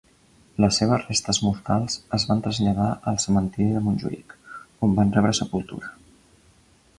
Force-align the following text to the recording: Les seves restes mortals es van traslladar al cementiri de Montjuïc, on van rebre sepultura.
Les 0.63 0.77
seves 0.79 1.01
restes 1.09 1.39
mortals 1.47 1.97
es 2.19 2.25
van 2.31 2.41
traslladar 2.47 2.87
al 3.11 3.19
cementiri 3.25 3.69
de 3.77 3.83
Montjuïc, 3.89 4.35
on 4.89 4.97
van 5.01 5.13
rebre 5.19 5.35
sepultura. 5.43 5.93